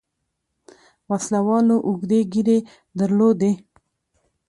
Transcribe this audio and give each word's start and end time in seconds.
وسله 1.09 1.39
والو 1.47 1.77
اوږدې 1.87 2.19
ږيرې 2.31 2.57
درلودې. 2.99 3.51